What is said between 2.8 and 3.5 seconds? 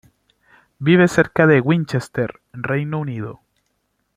Unido.